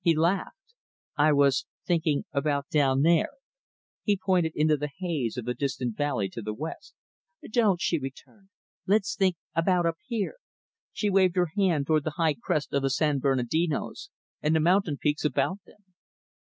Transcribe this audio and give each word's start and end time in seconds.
He 0.00 0.16
laughed. 0.16 0.74
"I 1.16 1.32
was 1.32 1.66
thinking 1.86 2.24
about 2.32 2.68
down 2.68 3.02
there" 3.02 3.28
he 4.02 4.16
pointed 4.18 4.54
into 4.56 4.76
the 4.76 4.88
haze 4.98 5.36
of 5.36 5.44
the 5.44 5.54
distant 5.54 5.96
valley 5.96 6.28
to 6.30 6.42
the 6.42 6.52
west. 6.52 6.94
"Don't," 7.48 7.80
she 7.80 7.96
returned, 8.00 8.48
"let's 8.88 9.14
think 9.14 9.36
about 9.54 9.86
up 9.86 9.98
here" 10.04 10.38
she 10.92 11.08
waved 11.10 11.36
her 11.36 11.50
hand 11.56 11.86
toward 11.86 12.02
the 12.02 12.14
high 12.18 12.34
crest 12.34 12.72
of 12.72 12.82
the 12.82 12.90
San 12.90 13.20
Bernardinos, 13.20 14.10
and 14.40 14.56
the 14.56 14.58
mountain 14.58 14.96
peaks 14.96 15.24
about 15.24 15.60
them. 15.64 15.84